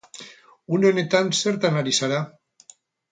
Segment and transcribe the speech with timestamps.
[0.77, 2.23] Une honetan, zertan ari zara?